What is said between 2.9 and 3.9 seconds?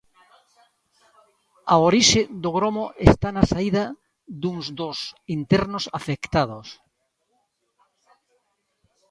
está na saída